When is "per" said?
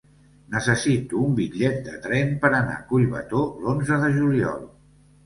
2.45-2.51